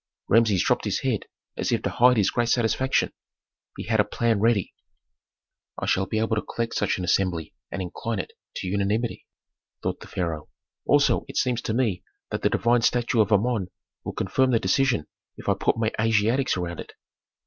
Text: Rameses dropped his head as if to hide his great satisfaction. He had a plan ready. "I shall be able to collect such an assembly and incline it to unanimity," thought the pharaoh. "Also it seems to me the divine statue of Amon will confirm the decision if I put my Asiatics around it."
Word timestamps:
Rameses 0.27 0.63
dropped 0.63 0.85
his 0.85 1.01
head 1.01 1.25
as 1.55 1.71
if 1.71 1.83
to 1.83 1.91
hide 1.91 2.17
his 2.17 2.31
great 2.31 2.49
satisfaction. 2.49 3.11
He 3.77 3.83
had 3.83 3.99
a 3.99 4.03
plan 4.03 4.39
ready. 4.39 4.73
"I 5.77 5.85
shall 5.85 6.07
be 6.07 6.17
able 6.17 6.37
to 6.37 6.41
collect 6.41 6.73
such 6.73 6.97
an 6.97 7.03
assembly 7.03 7.53
and 7.69 7.83
incline 7.83 8.17
it 8.17 8.31
to 8.55 8.67
unanimity," 8.67 9.27
thought 9.83 9.99
the 9.99 10.07
pharaoh. 10.07 10.49
"Also 10.87 11.23
it 11.27 11.37
seems 11.37 11.61
to 11.61 11.75
me 11.75 12.01
the 12.31 12.39
divine 12.49 12.81
statue 12.81 13.21
of 13.21 13.31
Amon 13.31 13.67
will 14.03 14.13
confirm 14.13 14.49
the 14.49 14.59
decision 14.59 15.05
if 15.37 15.47
I 15.47 15.53
put 15.53 15.77
my 15.77 15.91
Asiatics 15.99 16.57
around 16.57 16.79
it." 16.79 16.93